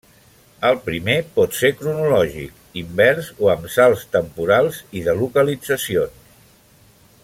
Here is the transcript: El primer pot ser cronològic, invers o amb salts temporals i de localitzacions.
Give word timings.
El 0.69 0.77
primer 0.85 1.17
pot 1.35 1.57
ser 1.57 1.69
cronològic, 1.81 2.57
invers 2.83 3.31
o 3.45 3.53
amb 3.55 3.69
salts 3.77 4.09
temporals 4.19 4.83
i 5.01 5.05
de 5.11 5.19
localitzacions. 5.23 6.47